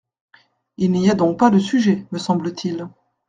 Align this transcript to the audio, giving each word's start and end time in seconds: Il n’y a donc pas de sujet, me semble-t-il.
Il 0.77 0.93
n’y 0.93 1.11
a 1.11 1.13
donc 1.13 1.37
pas 1.37 1.51
de 1.51 1.59
sujet, 1.59 2.07
me 2.11 2.17
semble-t-il. 2.17 2.89